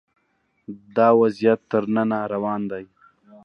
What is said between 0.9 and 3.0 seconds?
دا وضعیت تر ننه روان دی